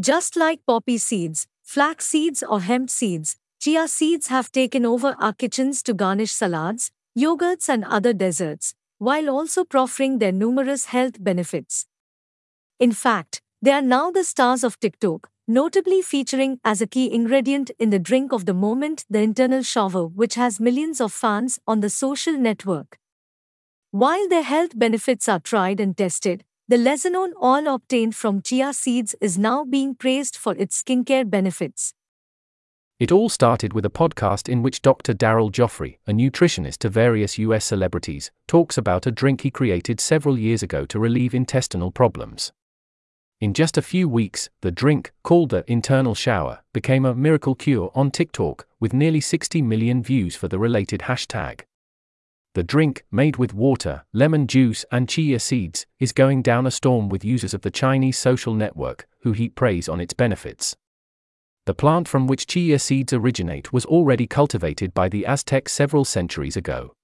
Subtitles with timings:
[0.00, 5.32] Just like poppy seeds, flax seeds, or hemp seeds, chia seeds have taken over our
[5.32, 11.86] kitchens to garnish salads, yogurts, and other desserts, while also proffering their numerous health benefits.
[12.80, 17.70] In fact, they are now the stars of TikTok, notably featuring as a key ingredient
[17.78, 21.80] in the drink of the moment the internal shower, which has millions of fans on
[21.80, 22.98] the social network.
[23.92, 29.14] While their health benefits are tried and tested, the lessenone oil obtained from chia seeds
[29.20, 31.92] is now being praised for its skincare benefits.
[32.98, 35.12] It all started with a podcast in which Dr.
[35.12, 40.38] Daryl Gioffre, a nutritionist to various US celebrities, talks about a drink he created several
[40.38, 42.52] years ago to relieve intestinal problems.
[43.42, 47.90] In just a few weeks, the drink, called the internal shower, became a miracle cure
[47.94, 51.62] on TikTok, with nearly 60 million views for the related hashtag.
[52.54, 57.08] The drink, made with water, lemon juice, and chia seeds, is going down a storm
[57.08, 60.76] with users of the Chinese social network, who heap praise on its benefits.
[61.66, 66.56] The plant from which chia seeds originate was already cultivated by the Aztecs several centuries
[66.56, 66.94] ago.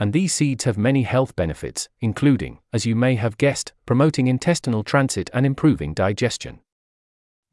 [0.00, 4.82] And these seeds have many health benefits, including, as you may have guessed, promoting intestinal
[4.82, 6.60] transit and improving digestion.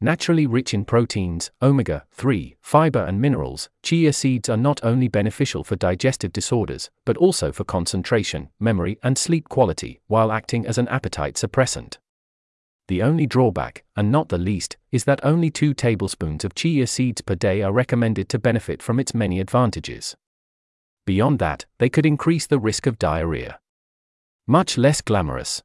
[0.02, 5.62] Naturally rich in proteins, omega 3, fiber, and minerals, chia seeds are not only beneficial
[5.62, 10.88] for digestive disorders, but also for concentration, memory, and sleep quality, while acting as an
[10.88, 11.98] appetite suppressant.
[12.88, 17.20] The only drawback, and not the least, is that only 2 tablespoons of chia seeds
[17.20, 20.16] per day are recommended to benefit from its many advantages.
[21.04, 23.60] Beyond that, they could increase the risk of diarrhea.
[24.46, 25.62] Much less glamorous.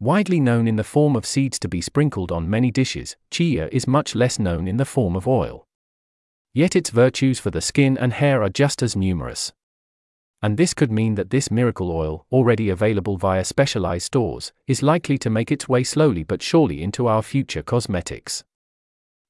[0.00, 3.88] Widely known in the form of seeds to be sprinkled on many dishes, chia is
[3.88, 5.66] much less known in the form of oil.
[6.54, 9.52] Yet its virtues for the skin and hair are just as numerous.
[10.40, 15.18] And this could mean that this miracle oil, already available via specialized stores, is likely
[15.18, 18.44] to make its way slowly but surely into our future cosmetics.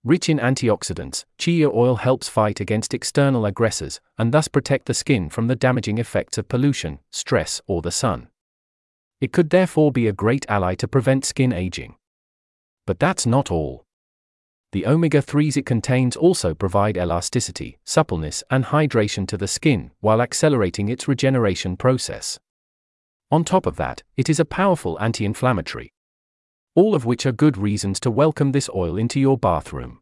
[0.04, 5.30] Rich in antioxidants, chia oil helps fight against external aggressors and thus protect the skin
[5.30, 8.28] from the damaging effects of pollution, stress, or the sun.
[9.20, 11.96] It could therefore be a great ally to prevent skin aging.
[12.86, 13.84] But that's not all.
[14.72, 20.20] The omega 3s it contains also provide elasticity, suppleness, and hydration to the skin while
[20.20, 22.38] accelerating its regeneration process.
[23.30, 25.92] On top of that, it is a powerful anti inflammatory.
[26.74, 30.00] All of which are good reasons to welcome this oil into your bathroom.